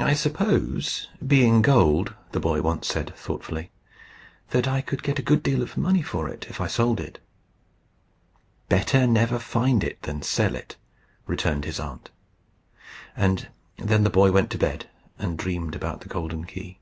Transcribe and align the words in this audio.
"I 0.00 0.14
suppose, 0.14 1.08
being 1.24 1.62
gold," 1.62 2.12
the 2.32 2.40
boy 2.40 2.60
once 2.60 2.88
said, 2.88 3.14
thoughtfully, 3.14 3.70
"that 4.50 4.66
I 4.66 4.80
could 4.80 5.04
get 5.04 5.20
a 5.20 5.22
good 5.22 5.44
deal 5.44 5.62
of 5.62 5.76
money 5.76 6.02
for 6.02 6.28
it 6.28 6.46
if 6.50 6.60
I 6.60 6.66
sold 6.66 6.98
it." 6.98 7.20
"Better 8.68 9.06
never 9.06 9.38
find 9.38 9.84
it 9.84 10.02
than 10.02 10.22
sell 10.22 10.56
it," 10.56 10.74
returned 11.28 11.66
his 11.66 11.78
aunt. 11.78 12.10
And 13.14 13.46
then 13.78 14.02
the 14.02 14.10
boy 14.10 14.32
went 14.32 14.50
to 14.50 14.58
bed 14.58 14.90
and 15.20 15.38
dreamed 15.38 15.76
about 15.76 16.00
the 16.00 16.08
golden 16.08 16.44
key. 16.44 16.80